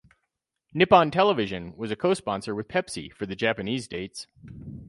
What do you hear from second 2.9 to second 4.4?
for the Japanese dates.